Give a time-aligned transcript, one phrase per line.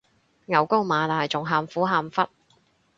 [0.47, 2.23] 牛高馬大仲喊苦喊忽